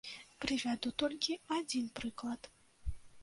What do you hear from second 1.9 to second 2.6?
прыклад.